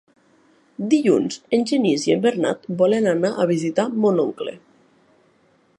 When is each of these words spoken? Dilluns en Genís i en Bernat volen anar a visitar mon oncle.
Dilluns 0.93 1.35
en 1.57 1.65
Genís 1.71 2.07
i 2.09 2.15
en 2.15 2.23
Bernat 2.25 2.65
volen 2.81 3.09
anar 3.13 3.33
a 3.35 3.47
visitar 3.53 3.87
mon 4.07 4.23
oncle. 4.27 4.57